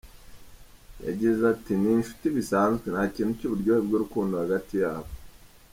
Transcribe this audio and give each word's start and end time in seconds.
Yagize 1.05 1.41
ati 1.53 1.71
"Ni 1.81 1.89
inshuti 1.97 2.25
bisanzwe, 2.37 2.85
nta 2.89 3.03
kintu 3.13 3.31
cy’uburyohe 3.37 3.81
bw’urukundo 3.87 4.33
hagati 4.43 4.73
yabo. 4.83 5.11